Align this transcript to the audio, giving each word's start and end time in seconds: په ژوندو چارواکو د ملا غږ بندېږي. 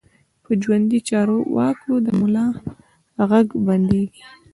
په 0.43 0.51
ژوندو 0.61 0.97
چارواکو 1.09 1.91
د 2.05 2.07
ملا 2.19 2.47
غږ 3.29 3.47
بندېږي. 3.65 4.23